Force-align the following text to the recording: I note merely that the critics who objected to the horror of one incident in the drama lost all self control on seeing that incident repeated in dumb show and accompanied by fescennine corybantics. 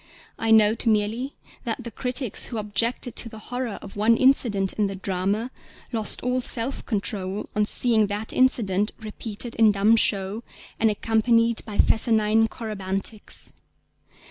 I 0.39 0.49
note 0.49 0.87
merely 0.87 1.35
that 1.63 1.83
the 1.83 1.91
critics 1.91 2.45
who 2.45 2.57
objected 2.57 3.15
to 3.17 3.29
the 3.29 3.37
horror 3.37 3.77
of 3.83 3.95
one 3.95 4.17
incident 4.17 4.73
in 4.73 4.87
the 4.87 4.95
drama 4.95 5.51
lost 5.91 6.23
all 6.23 6.41
self 6.41 6.83
control 6.87 7.47
on 7.55 7.65
seeing 7.65 8.07
that 8.07 8.33
incident 8.33 8.93
repeated 8.99 9.53
in 9.57 9.71
dumb 9.73 9.95
show 9.95 10.41
and 10.79 10.89
accompanied 10.89 11.63
by 11.65 11.77
fescennine 11.77 12.47
corybantics. 12.47 13.53